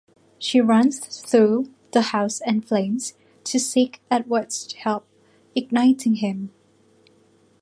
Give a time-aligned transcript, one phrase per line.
[0.39, 3.13] She runs through the house in flames
[3.43, 5.05] to seek Edvard's help,
[5.53, 6.49] igniting him.